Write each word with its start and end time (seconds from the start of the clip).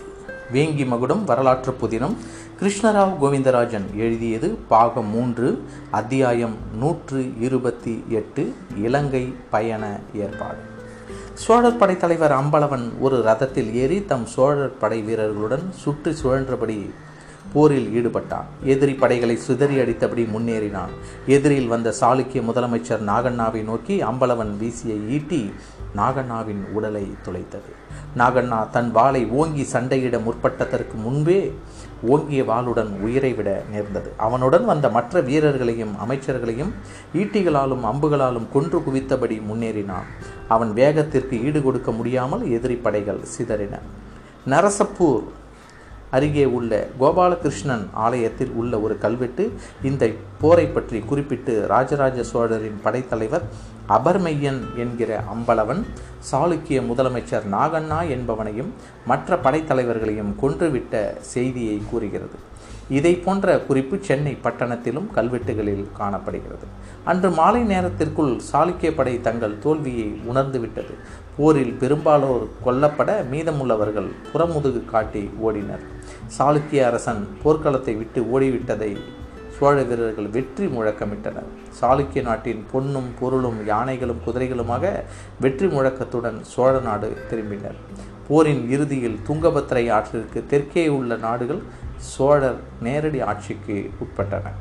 வேங்கி 0.53 0.87
மகுடம் 0.87 1.25
வரலாற்று 1.25 1.77
புதினம் 1.83 2.17
கிருஷ்ணராவ் 2.61 2.83
கோவிந்தராஜன் 2.83 3.95
எழுதியது 3.95 4.59
பாகம் 4.69 5.07
மூன்று 5.07 5.65
அத்தியாயம் 5.91 6.55
நூற்று 6.79 7.33
இருபத்தி 7.41 8.05
எட்டு 8.09 8.55
இலங்கை 8.77 9.35
பயண 9.51 9.99
ஏற்பாடு. 10.15 10.68
சோழர் 11.35 11.81
படைத்தலைவர் 11.81 12.35
அம்பலவன் 12.41 12.87
ஒரு 13.01 13.19
ரதத்தில் 13.27 13.71
ஏறி 13.73 14.05
தம் 14.05 14.27
சோழர் 14.27 14.79
படை 14.79 15.03
வீரர்களுடன் 15.03 15.66
சுற்றி 15.83 16.12
சுழன்றபடி 16.23 16.91
போரில் 17.53 17.87
ஈடுபட்டான். 17.99 18.49
எதிரி 18.65 18.95
படைகளை 18.95 19.37
சிதறி 19.37 19.77
அடித்தபடி 19.79 20.25
முன்னேறினான். 20.35 20.93
எதிரில் 21.27 21.69
வந்த 21.69 21.95
சாளுக்கிய 22.01 22.41
முதலமைச்சர் 22.49 23.05
நாகண்ணாவை 23.11 23.63
நோக்கி 23.65 24.02
அம்பலவன் 24.02 24.52
வீசிய 24.57 24.95
ஈட்டி 24.95 25.52
நாகண்ணாவின் 25.97 26.63
உடலை 26.73 27.05
துளைத்தது. 27.27 27.71
நாகண்ணா 28.16 28.71
தன் 28.71 28.91
வாளை 28.93 29.23
ஓங்கி 29.41 29.65
சண்டையிட 29.73 30.19
முற்பட்டதற்கு 30.27 30.97
முன்பே 31.05 31.41
ஓங்கிய 32.07 32.43
வாளுடன் 32.45 32.91
உயிரை 33.01 33.33
விட 33.35 33.63
நேர்ந்தது. 33.73 34.11
அவனுடன் 34.16 34.65
வந்த 34.65 34.88
மற்ற 34.88 35.21
வீரர்களையும் 35.21 35.95
அமைச்சர்களையும் 36.05 36.73
ஈட்டிகளாலும் 37.15 37.87
அம்புகளாலும் 37.93 38.51
கொன்று 38.52 38.80
குவித்தபடி 38.87 39.38
முன்னேறினான். 39.51 40.11
அவன் 40.48 40.73
வேகத்திற்கு 40.73 41.45
ஈடு 41.45 41.62
கொடுக்க 41.62 41.93
முடியாமல் 41.93 42.51
எதிரி 42.51 42.75
படைகள் 42.75 43.20
சிதறின. 43.38 43.75
நரசப்பூர் 44.47 45.24
அருகே 46.11 46.45
உள்ள 46.45 46.73
கோபாலகிருஷ்ணன் 47.01 47.85
ஆலயத்தில் 47.93 48.51
உள்ள 48.51 48.80
ஒரு 48.80 48.99
கல்வெட்டு. 48.99 49.52
இந்த 49.82 50.10
போரை 50.41 50.66
பற்றி 50.66 50.99
குறிப்பிட்டு 51.01 51.66
ராஜராஜ 51.66 52.23
சோழரின் 52.23 52.80
படைத்தலைவர் 52.82 53.45
அபர்மையன் 53.88 54.60
என்கிற 54.77 55.23
அம்பலவன் 55.35 55.82
சாளுக்கிய 56.30 56.79
முதலமைச்சர் 56.91 57.47
நாகண்ணா 57.52 58.01
என்பவனையும் 58.16 58.71
மற்ற 59.07 59.37
படைத்தலைவர்களையும் 59.37 60.32
கொன்றுவிட்ட 60.43 61.19
செய்தியை 61.21 61.82
கூறுகிறது. 61.91 62.38
இதை 62.88 63.15
போன்ற 63.15 63.59
குறிப்பு 63.60 63.97
சென்னை 64.00 64.37
பட்டணத்திலும் 64.43 65.09
கல்வெட்டுகளில் 65.15 65.87
காணப்படுகிறது. 65.93 66.66
அன்று 67.04 67.31
மாலை 67.31 67.62
நேரத்திற்குள் 67.62 68.41
சாளுக்கிய 68.53 68.91
படை 68.97 69.21
தங்கள் 69.21 69.59
தோல்வியை 69.59 70.09
உணர்ந்துவிட்டது. 70.31 70.94
போரில் 71.37 71.75
பெரும்பாலோர் 71.75 72.47
கொல்லப்பட 72.65 73.25
மீதமுள்ளவர்கள் 73.32 74.09
புறமுதுகு 74.32 74.84
காட்டி 74.84 75.31
ஓடினர். 75.44 75.84
சாளுக்கிய 76.37 76.81
அரசன் 76.88 77.21
போர்க்களத்தை 77.43 77.93
விட்டு 78.00 78.21
ஓடிவிட்டதை 78.32 78.91
சோழ 79.56 79.76
வீரர்கள் 79.88 80.28
வெற்றி 80.34 80.66
முழக்கமிட்டனர். 80.66 81.48
சாளுக்கிய 81.78 82.22
நாட்டின் 82.22 82.60
பொன்னும் 82.72 83.09
பொருளும் 83.20 83.59
யானைகளும் 83.66 84.20
குதிரைகளுமாக 84.26 84.84
வெற்றி 85.44 85.66
முழக்கத்துடன் 85.66 86.38
சோழ 86.53 86.75
நாடு 86.81 87.09
திரும்பினர். 87.31 87.78
போரின் 88.28 88.62
இறுதியில் 88.75 89.19
துங்கபத்திரை 89.28 89.84
ஆற்றிற்கு 89.97 90.43
தெற்கே 90.53 90.84
உள்ள 90.98 91.16
நாடுகள் 91.26 91.62
சோழர் 92.12 92.60
நேரடி 92.87 93.20
ஆட்சிக்கு 93.31 93.78
உட்பட்டன. 94.04 94.53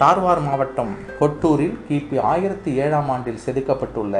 தார்வார் 0.00 0.42
மாவட்டம் 0.42 0.92
கொட்டூரில் 1.20 1.78
கிபி 1.88 2.16
ஆயிரத்தி 2.32 2.70
ஏழாம் 2.84 3.08
ஆண்டில் 3.14 3.44
செதுக்கப்பட்டுள்ள 3.46 4.16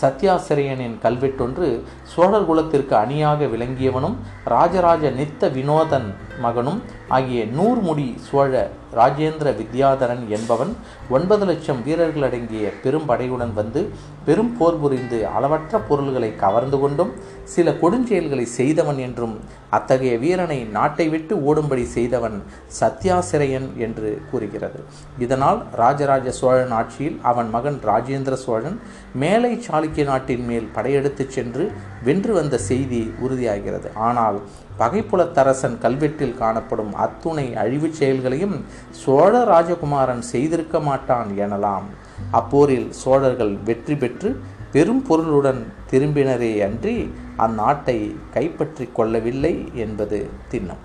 சத்யாசிரியனின் 0.00 0.96
கல்வெட்டொன்று 1.02 1.66
சோழர் 2.04 2.46
குலத்திற்கு 2.46 2.94
அணியாக 2.96 3.46
விளங்கியவனும் 3.46 4.16
ராஜராஜ 4.46 5.10
நித்த 5.10 5.50
வினோதன் 5.50 6.08
மகனும் 6.40 6.80
ஆகிய 7.14 7.40
நூறுமுடி 7.56 8.06
சோழ 8.28 8.52
ராஜேந்திர 8.98 9.48
வித்யாதரன் 9.58 10.22
என்பவன் 10.36 10.72
ஒன்பது 11.16 11.44
லட்சம் 11.48 11.80
வீரர்கள் 11.86 12.26
அடங்கிய 12.28 12.66
பெரும் 12.82 13.06
படையுடன் 13.10 13.52
வந்து 13.58 13.80
பெரும் 14.26 14.52
போர் 14.58 14.78
புரிந்து 14.82 15.18
அளவற்ற 15.36 15.78
பொருள்களை 15.88 16.30
கவர்ந்து 16.36 16.78
கொண்டும் 16.82 17.12
சில 17.54 17.72
கொடுஞ்செயல்களை 17.82 18.46
செய்தவன் 18.58 19.00
என்றும் 19.06 19.36
அத்தகைய 19.78 20.14
வீரனை 20.24 20.58
நாட்டை 20.76 21.06
விட்டு 21.14 21.34
ஓடும்படி 21.48 21.84
செய்தவன் 21.96 22.36
சத்யாசிரையன் 22.80 23.68
என்று 23.86 24.10
கூறுகிறது. 24.30 24.80
இதனால் 25.18 25.60
ராஜராஜ 25.82 26.32
சோழன் 26.40 26.74
ஆட்சியில் 26.80 27.18
அவன் 27.22 27.50
மகன் 27.56 27.78
ராஜேந்திர 27.90 28.36
சோழன் 28.46 28.78
மேலை 29.24 29.52
சாளுக்கிய 29.66 30.04
நாட்டின் 30.04 30.46
மேல் 30.50 30.70
படையெடுத்துச் 30.76 31.34
சென்று 31.38 31.66
வென்று 32.08 32.32
வந்த 32.32 32.58
செய்தி 32.70 33.02
உறுதியாகிறது. 33.24 33.90
ஆனால் 34.08 34.40
பகைப்புலத்தரசன் 34.80 35.76
கல்வெட்டில் 35.84 36.38
காணப்படும் 36.42 36.92
அத்துணை 37.04 37.46
அழிவுச் 37.62 37.98
செயல்களையும் 38.00 38.56
சோழ 39.02 39.32
ராஜகுமாரன் 39.52 40.24
செய்திருக்க 40.32 40.80
மாட்டான் 40.80 41.30
எனலாம். 41.44 41.86
அப்போரில் 42.32 42.88
சோழர்கள் 43.02 43.54
வெற்றி 43.68 43.96
பெற்று 43.96 44.30
பெரும் 44.72 45.02
பொருளுடன் 45.08 45.62
திரும்பினரே 45.90 46.52
அன்றி 46.66 46.96
அந்நாட்டை 47.44 47.98
கைப்பற்றி 48.34 48.84
கொள்ளவில்லை 48.98 49.54
என்பது 49.84 50.18
திண்ணம். 50.50 50.82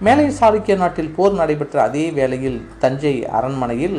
மேலை 0.00 0.26
சாளுக்கிய 0.40 0.76
நாட்டில் 0.76 1.14
போர் 1.16 1.32
நடைபெற்ற 1.32 1.76
அதே 1.82 2.04
வேளையில் 2.10 2.60
தஞ்சை 2.78 3.14
அரண்மனையில் 3.38 3.98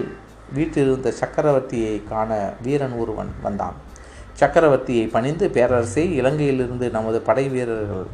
வீட்டிலிருந்த 0.55 1.09
சக்கரவர்த்தியை 1.21 1.95
காண 2.09 2.31
வீரன் 2.63 2.95
ஒருவன் 3.01 3.31
வந்தான். 3.41 3.77
சக்கரவர்த்தியை 4.39 5.05
பணிந்து 5.11 5.45
பேரரசே 5.55 6.03
இலங்கையிலிருந்து 6.19 6.87
நமது 6.91 7.19
படை 7.21 7.45
வீரர்கள் 7.49 8.07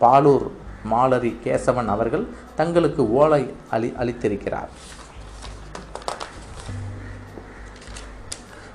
பாலூர் 0.00 0.50
மாலரி 0.90 1.36
கேசவன் 1.44 1.86
அவர்கள் 1.86 2.26
தங்களுக்கு 2.56 3.12
ஓலை 3.12 3.54
அளி 3.70 3.92
அளித்திருக்கிறார். 4.00 4.68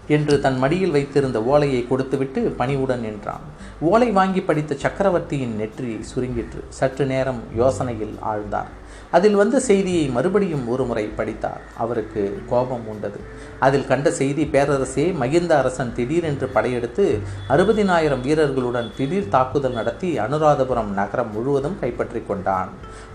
என்று 0.08 0.40
தன் 0.40 0.58
மடியில் 0.58 0.92
வைத்திருந்த 0.92 1.44
ஓலையை 1.44 1.88
கொடுத்துவிட்டு 1.88 2.42
பணிவுடன் 2.58 3.00
நின்றான். 3.00 3.42
ஓலை 3.80 4.12
வாங்கி 4.12 4.42
படித்த 4.42 4.76
சக்கரவர்த்தியின் 4.76 5.56
நெற்றி 5.56 6.06
சுருங்கிற்று. 6.16 6.62
சற்று 6.70 7.06
நேரம் 7.06 7.44
யோசனையில் 7.58 8.16
ஆழ்ந்தார். 8.22 8.72
அதில் 9.18 9.38
வந்த 9.40 9.60
செய்தியை 9.68 10.04
மறுபடியும் 10.16 10.66
ஒருமுறை 10.74 11.06
படித்தார். 11.20 11.62
அவருக்கு 11.84 12.24
கோபம் 12.50 12.86
உண்டது. 12.94 13.20
அதில் 13.66 13.88
கண்ட 13.92 14.08
செய்தி 14.20 14.44
பேரரசே 14.54 15.06
மகிந்த 15.22 15.52
அரசன் 15.62 15.94
திடீரென்று 15.98 16.48
படையெடுத்து 16.56 17.06
அறுபதினாயிரம் 17.54 18.24
வீரர்களுடன் 18.28 18.90
திடீர் 18.98 19.32
தாக்குதல் 19.36 19.78
நடத்தி 19.80 20.12
அனுராதபுரம் 20.26 20.92
நகரம் 21.00 21.32
முழுவதும் 21.36 21.80
கைப்பற்றி 21.82 22.22
கொண்டான். 22.28 22.70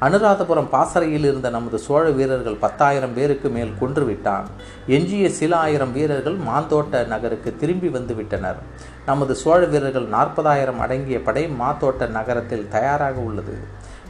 அனுராதபுரம் 0.06 0.72
பாசறையில் 0.75 1.28
இருந்த 1.31 1.50
நமது 1.56 1.78
சோழ 1.78 2.05
வீரர்கள் 2.19 2.62
பத்தாயிரம் 2.65 3.15
பேருக்கு 3.19 3.50
மேல் 3.56 3.72
கொன்றுவிட்டான் 3.81 4.49
எஞ்சிய 4.97 5.28
சில 5.41 5.53
ஆயிரம் 5.56 5.93
வீரர்கள் 5.93 6.38
மாந்தோட்ட 6.49 7.06
நகருக்கு 7.15 7.53
திரும்பி 7.62 7.88
வந்துவிட்டனர் 7.99 8.61
நமது 9.06 9.34
சோழ 9.44 9.61
வீரர்கள் 9.72 10.06
நாற்பதாயிரம் 10.16 10.82
அடங்கிய 10.84 11.19
படை 11.22 11.47
மாத்தோட்ட 11.62 12.09
நகரத்தில் 12.19 12.69
தயாராக 12.69 13.16
உள்ளது. 13.31 13.56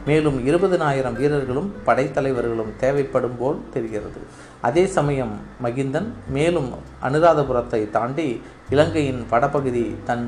மேலும் 0.05 0.37
இருபதனாயிரம் 0.47 1.13
வீரர்களும் 1.13 1.69
படைத்தலைவர்களும் 1.85 2.71
தேவைப்படும் 2.79 3.37
போல் 3.37 3.61
தெரிகிறது. 3.73 4.19
அதே 4.61 4.85
சமயம் 4.85 5.35
மகிந்தன் 5.63 6.09
மேலும் 6.27 6.69
அனுராதபுரத்தை 7.03 7.89
தாண்டி 7.89 8.41
இலங்கையின் 8.69 9.25
வடபகுதி 9.29 9.95
தன் 10.05 10.27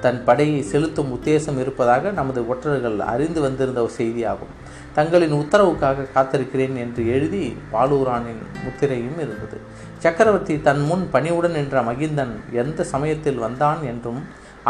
தன் 0.00 0.24
படையை 0.24 0.62
செலுத்தும் 0.62 1.12
உத்தேசம் 1.14 1.58
இருப்பதாக 1.58 2.10
நமது 2.10 2.48
ஒற்றர்கள் 2.48 2.98
அறிந்து 2.98 3.40
வந்திருந்த 3.40 3.82
ஒரு 3.82 3.92
செய்தியாகும். 3.98 4.50
தங்களின் 4.94 5.32
உத்தரவுக்காக 5.32 6.06
காத்திருக்கிறேன் 6.14 6.76
என்று 6.76 7.02
எழுதி 7.08 7.44
பாலூரானின் 7.72 8.42
முத்திரையும் 8.64 9.18
இருந்தது. 9.24 9.58
சக்கரவர்த்தி 9.98 10.60
தன் 10.60 10.82
முன் 10.84 11.04
பணிவுடன் 11.10 11.50
நின்ற 11.50 11.82
மகிந்தன் 11.82 12.34
எந்த 12.52 12.84
சமயத்தில் 12.84 13.38
வந்தான் 13.38 13.82
என்றும் 13.82 14.20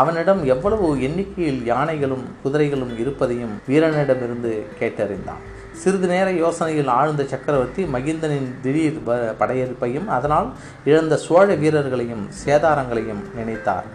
அவனிடம் 0.01 0.41
எவ்வளவு 0.53 0.87
எண்ணிக்கையில் 1.07 1.61
யானைகளும் 1.73 2.25
குதிரைகளும் 2.43 2.95
இருப்பதையும் 3.03 3.55
வீரனிடமிருந்து 3.69 4.53
கேட்டறிந்தான். 4.81 5.43
சிறிது 5.83 6.09
நேர 6.13 6.29
யோசனையில் 6.41 6.91
ஆழ்ந்த 6.97 7.23
சக்கரவர்த்தி 7.33 7.83
மகிந்தனின் 7.95 8.51
திடீர் 8.65 8.99
படையெடுப்பையும் 9.41 10.09
அதனால் 10.17 10.49
இழந்த 10.91 11.15
சோழ 11.27 11.47
வீரர்களையும் 11.63 12.25
சேதாரங்களையும் 12.43 13.23
நினைத்தார். 13.39 13.89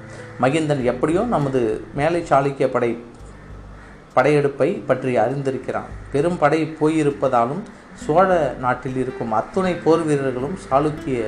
மகிந்தன் 0.44 0.84
எப்படியோ 0.92 1.22
நமது 1.36 1.62
மேலை 2.00 2.22
சாளுக்கிய 2.32 2.68
படை 2.76 2.92
படையெடுப்பை 4.16 4.70
பற்றி 4.90 5.12
அறிந்திருக்கிறான். 5.24 5.90
பெரும் 6.14 6.42
படை 6.44 6.62
போயிருப்பதாலும் 6.80 7.64
சோழ 8.06 8.28
நாட்டில் 8.66 9.00
இருக்கும் 9.04 9.34
அத்துணை 9.40 9.74
போர் 9.86 10.04
வீரர்களும் 10.10 10.58
சாளுக்கிய 10.66 11.22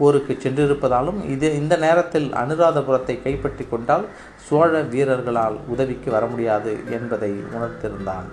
போருக்கு 0.00 0.34
சென்றிருப்பதாலும் 0.42 1.18
இது 1.34 1.48
இந்த 1.60 1.74
நேரத்தில் 1.86 2.28
அனுராதபுரத்தை 2.42 3.16
கைப்பற்றி 3.22 3.66
கொண்டால் 3.70 4.06
சோழ 4.48 4.82
வீரர்களால் 4.92 5.58
உதவிக்கு 5.74 6.10
வர 6.16 6.26
முடியாது 6.34 6.74
என்பதை 6.98 7.32
உணர்த்திருந்தான் 7.56 8.28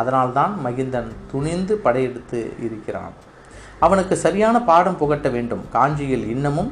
அதனால்தான் 0.00 0.52
மகிந்தன் 0.64 1.10
துணிந்து 1.32 1.74
படையெடுத்து 1.86 2.38
இருக்கிறான். 2.66 3.14
அவனுக்கு 3.86 4.14
சரியான 4.22 4.56
பாடம் 4.70 4.96
புகட்ட 5.00 5.28
வேண்டும். 5.34 5.62
காஞ்சியில் 5.74 6.24
இன்னமும் 6.34 6.70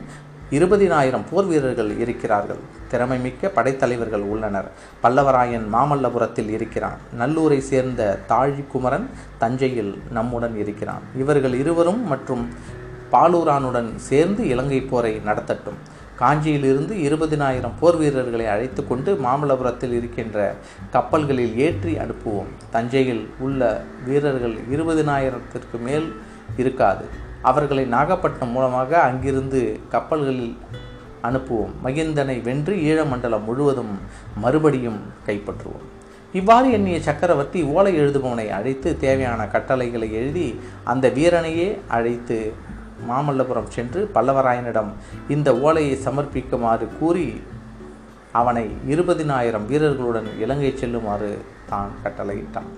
இருபதினாயிரம் 0.56 1.24
போர் 1.30 1.48
வீரர்கள் 1.50 1.90
இருக்கிறார்கள். 2.04 2.60
திறமை 2.90 3.18
மிக்க 3.24 3.50
படைத்தலைவர்கள் 3.56 4.24
உள்ளனர். 4.32 4.68
பல்லவராயன் 5.02 5.66
மாமல்லபுரத்தில் 5.74 6.50
இருக்கிறான். 6.56 6.98
நல்லூரை 7.20 7.58
சேர்ந்த 7.70 8.02
தாழிக்குமரன் 8.32 9.06
தஞ்சையில் 9.42 9.92
நம்முடன் 10.10 10.56
இருக்கிறான். 10.62 11.04
இவர்கள் 11.22 11.56
இருவரும் 11.62 12.02
மற்றும் 12.12 12.44
பாலூரானுடன் 13.12 13.94
சேர்ந்து 14.08 14.48
இலங்கை 14.48 14.80
போரை 14.80 15.20
நடத்தட்டும். 15.24 15.78
காஞ்சியிலிருந்து 16.20 16.94
இருபதினாயிரம் 17.06 17.76
போர் 17.80 17.96
வீரர்களை 17.96 18.46
அழைத்து 18.46 18.86
கொண்டு 18.86 19.20
மாமல்லபுரத்தில் 19.24 19.92
இருக்கின்ற 19.92 20.54
கப்பல்களில் 20.90 21.58
ஏற்றி 21.58 21.92
அனுப்புவோம். 21.94 22.50
தஞ்சையில் 22.70 23.28
உள்ள 23.38 23.80
வீரர்கள் 24.06 24.56
இருபதினாயிரத்திற்கு 24.74 25.78
மேல் 25.80 26.08
இருக்காது. 26.56 27.04
அவர்களை 27.42 27.84
நாகப்பட்டினம் 27.84 28.48
மூலமாக 28.48 29.00
அங்கிருந்து 29.00 29.80
கப்பல்களில் 29.88 30.56
அனுப்புவோம். 31.22 31.72
மகிந்தனை 31.84 32.42
வென்று 32.42 32.74
ஈழமண்டலம் 32.76 33.44
முழுவதும் 33.44 33.94
மறுபடியும் 34.36 35.00
கைப்பற்றுவோம். 35.26 35.86
இவ்வாறு 36.32 36.72
எண்ணிய 36.72 37.00
சக்கரவர்த்தி 37.00 37.62
ஓலை 37.62 37.92
எழுதுபவனை 38.00 38.48
அழைத்து 38.50 38.96
தேவையான 38.98 39.46
கட்டளைகளை 39.46 40.12
எழுதி 40.12 40.60
அந்த 40.84 41.08
வீரனையே 41.08 41.78
அழைத்து 41.88 42.52
மாமல்லபுரம் 43.08 43.68
சென்று 43.68 44.10
பல்லவராயனிடம் 44.14 44.90
இந்த 45.28 45.48
ஓலையை 45.56 45.94
சமர்ப்பிக்குமாறு 46.06 46.88
கூறி 47.00 47.42
அவனை 48.32 48.64
இருபதினாயிரம் 48.88 49.66
வீரர்களுடன் 49.66 50.28
இலங்கை 50.38 50.72
செல்லுமாறு 50.76 51.30
தான் 51.70 51.90
கட்டளையிட்டான். 52.04 52.68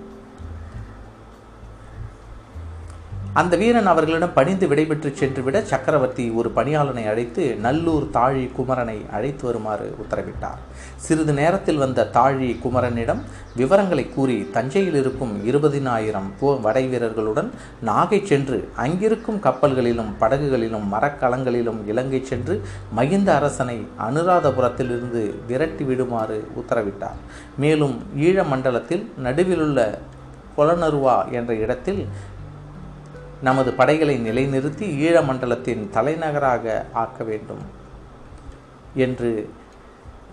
அந்த 3.38 3.54
வீரன் 3.56 3.88
அவர்களிடம் 3.90 4.32
பணிந்து 4.36 4.66
விடைபெற்று 4.68 5.08
சென்றுவிட 5.18 5.56
சக்கரவர்த்தி 5.70 6.24
ஒரு 6.38 6.48
பணியாளனை 6.56 7.04
அழைத்து 7.10 7.42
நல்லூர் 7.64 8.06
தாழி 8.16 8.44
குமரனை 8.56 8.96
அழைத்து 9.16 9.44
வருமாறு 9.46 9.86
உத்தரவிட்டார். 10.02 10.60
சிறிது 10.96 11.32
நேரத்தில் 11.32 11.78
வந்த 11.82 12.06
தாழி 12.16 12.48
குமரனிடம் 12.64 13.20
விவரங்களை 13.56 14.04
கூறி 14.14 14.38
தஞ்சையில் 14.56 14.98
இருக்கும் 15.02 15.34
இருபதினாயிரம் 15.50 16.28
போ 16.40 16.50
வடை 16.56 16.84
வீரர்களுடன் 16.86 17.50
நாகை 17.90 18.20
சென்று 18.30 18.58
அங்கிருக்கும் 18.76 19.40
கப்பல்களிலும் 19.46 20.10
படகுகளிலும் 20.18 20.88
மரக்கலங்களிலும் 20.94 21.80
இலங்கை 21.86 22.22
சென்று 22.24 22.56
மகிந்த 22.94 23.34
அரசனை 23.34 23.78
அனுராதபுரத்திலிருந்து 24.08 25.22
விரட்டி 25.46 25.84
விடுமாறு 25.84 26.40
உத்தரவிட்டார். 26.62 27.20
மேலும் 27.56 27.96
ஈழ 28.16 28.48
மண்டலத்தில் 28.48 29.06
நடுவிலுள்ள 29.24 29.88
கொலனருவா 30.56 31.16
என்ற 31.38 31.54
இடத்தில் 31.54 32.02
நமது 33.42 33.72
படைகளை 33.72 34.14
நிலைநிறுத்தி 34.30 34.86
ஈழமண்டலத்தின் 35.06 35.90
தலைநகராக 35.90 36.84
ஆக்க 36.92 37.24
வேண்டும் 37.24 37.62
என்று 38.94 39.50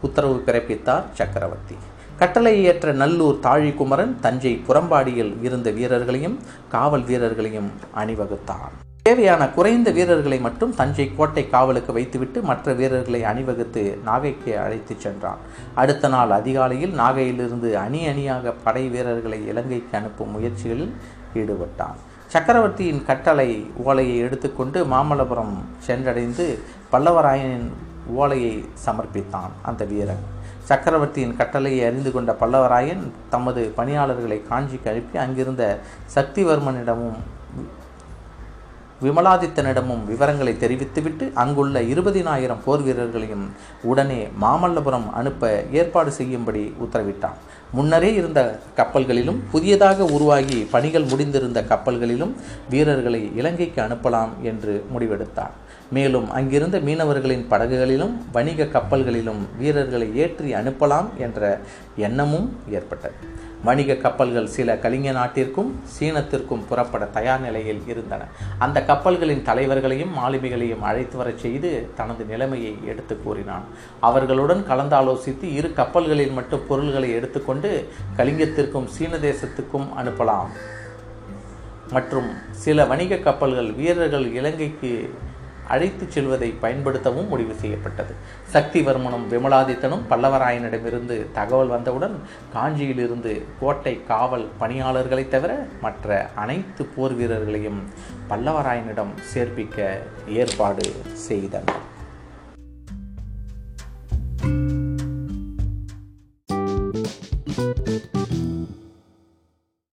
உத்தரவு 0.01 0.43
பிறப்பித்தார் 0.45 1.03
சக்கரவர்த்தி. 1.13 1.75
கட்டளை 2.15 2.63
ஏற்ற 2.63 2.91
நல்லூர் 2.91 3.39
தாழிக்குமரன் 3.43 4.19
தஞ்சை 4.19 4.61
புறம்பாடியில் 4.67 5.43
இருந்த 5.43 5.71
வீரர்களையும் 5.71 6.39
காவல் 6.69 7.01
வீரர்களையும் 7.01 7.71
அணிவகுத்தான். 7.95 8.73
தேவையான 9.01 9.49
குறைந்த 9.49 9.91
வீரர்களை 9.91 10.39
மட்டும் 10.39 10.75
தஞ்சை 10.75 11.11
கோட்டை 11.15 11.49
காவலுக்கு 11.49 11.93
வைத்துவிட்டு 11.93 12.41
மற்ற 12.41 12.73
வீரர்களை 12.73 13.23
அணிவகுத்து 13.23 13.97
நாகைக்கு 14.03 14.59
அழைத்துச் 14.59 14.99
சென்றான். 14.99 15.37
அடுத்த 15.73 16.07
நாள் 16.07 16.29
அதிகாலையில் 16.29 16.97
நாகையிலிருந்து 16.99 17.73
அணி 17.73 18.07
அணியாக 18.07 18.51
படை 18.51 18.87
வீரர்களை 18.87 19.47
இலங்கைக்கு 19.47 19.97
அனுப்பும் 19.97 20.31
முயற்சிகளில் 20.31 20.91
ஈடுபட்டான். 21.35 21.97
சக்கரவர்த்தியின் 22.27 23.05
கட்டளை 23.05 23.71
ஓலையை 23.83 24.17
எடுத்துக்கொண்டு 24.17 24.85
மாமல்லபுரம் 24.85 25.55
சென்றடைந்து 25.87 26.59
பல்லவராயனின் 26.91 27.69
ஓலையை 28.13 28.65
சமர்ப்பித்தான் 28.85 29.53
அந்த 29.61 29.85
வீரன். 29.85 30.23
சக்கரவர்த்தியின் 30.63 31.37
கட்டளையை 31.37 31.85
அறிந்து 31.85 32.11
கொண்ட 32.11 32.35
பல்லவராயன் 32.41 33.03
தமது 33.29 33.73
பணியாளர்களை 33.75 34.41
காஞ்சிக்கு 34.49 34.89
அனுப்பி 34.89 35.17
அங்கிருந்த 35.17 35.79
சக்திவர்மனிடமும் 36.15 37.19
விமலாதித்தனிடமும் 39.03 40.03
விவரங்களை 40.11 40.53
தெரிவித்துவிட்டு 40.57 41.25
அங்குள்ள 41.41 41.81
இருபதினாயிரம் 41.93 42.63
போர் 42.65 42.83
வீரர்களையும் 42.87 43.45
உடனே 43.83 44.19
மாமல்லபுரம் 44.41 45.07
அனுப்ப 45.19 45.51
ஏற்பாடு 45.71 46.11
செய்யும்படி 46.11 46.63
உத்தரவிட்டான். 46.85 47.37
முன்னரே 47.73 48.09
இருந்த 48.13 48.41
கப்பல்களிலும் 48.79 49.39
புதியதாக 49.51 50.05
உருவாகி 50.15 50.59
பணிகள் 50.71 51.09
முடிந்திருந்த 51.11 51.61
கப்பல்களிலும் 51.71 52.33
வீரர்களை 52.69 53.21
இலங்கைக்கு 53.35 53.81
அனுப்பலாம் 53.81 54.33
என்று 54.43 54.73
முடிவெடுத்தார் 54.93 55.55
மேலும் 55.91 56.29
அங்கிருந்த 56.37 56.77
மீனவர்களின் 56.87 57.45
படகுகளிலும் 57.49 58.13
வணிக 58.31 58.69
கப்பல்களிலும் 58.75 59.41
வீரர்களை 59.59 60.07
ஏற்றி 60.23 60.49
அனுப்பலாம் 60.53 61.09
என்ற 61.17 61.59
எண்ணமும் 62.07 62.47
ஏற்பட்டது. 62.71 63.15
வணிக 63.63 63.95
கப்பல்கள் 63.95 64.47
சில 64.47 64.77
கலிங்க 64.77 65.11
நாட்டிற்கும் 65.11 65.79
சீனத்திற்கும் 65.99 66.65
புறப்பட 66.69 67.05
தயார் 67.05 67.39
நிலையில் 67.39 67.81
இருந்தன. 67.87 68.25
அந்த 68.59 68.83
கப்பல்களின் 68.85 69.41
தலைவர்களையும் 69.41 70.17
மாலுமிகளையும் 70.17 70.79
அழைத்து 70.79 71.17
வரச் 71.17 71.37
செய்து 71.37 71.89
தனது 71.95 72.25
நிலைமையை 72.25 72.77
எடுத்து 72.85 73.23
கூறினான். 73.23 73.63
அவர்களுடன் 73.99 74.65
கலந்தாலோசித்து 74.69 75.43
இரு 75.43 75.73
கப்பல்களில் 75.73 76.31
மட்டும் 76.31 76.67
பொருள்களை 76.67 77.11
எடுத்துக்கொண்டு 77.11 77.89
கலிங்கத்திற்கும் 78.17 78.85
சீன 78.85 79.15
தேசத்துக்கும் 79.15 79.87
அனுப்பலாம். 79.97 80.47
மற்றும் 81.91 82.29
சில 82.51 82.85
வணிக 82.85 83.15
கப்பல்கள் 83.15 83.73
வீரர்கள் 83.73 84.33
இலங்கைக்கு 84.33 85.13
அழைத்துச் 85.67 86.11
செல்வதை 86.11 86.53
பயன்படுத்தவும் 86.61 87.27
முடிவு 87.27 87.53
செய்யப்பட்டது. 87.53 88.13
சக்திவர்மனும் 88.53 89.27
விமலாதித்தனும் 89.29 90.01
பல்லவராயனிடமிருந்து 90.09 91.25
தகவல் 91.33 91.67
வந்தவுடன் 91.67 92.19
காஞ்சியிலிருந்து 92.53 93.41
கோட்டை 93.59 94.03
காவல் 94.07 94.49
பணியாளர்களைத் 94.59 95.27
தவிர 95.27 95.67
மற்ற 95.81 96.29
அனைத்து 96.35 96.85
போர் 96.85 97.13
வீரர்களையும் 97.13 97.83
பல்லவராயனிடம் 98.29 99.13
சேர்ப்பிக்க 99.33 99.97
ஏற்பாடு 100.27 100.91
செய்தனர். 101.13 101.95